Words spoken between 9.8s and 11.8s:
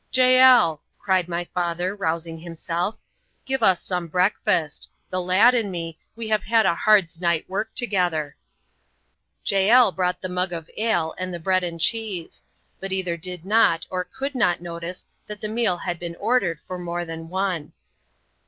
brought the mug of ale and the bread and